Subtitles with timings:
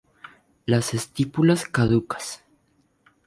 [0.65, 2.43] Las estípulas caducas.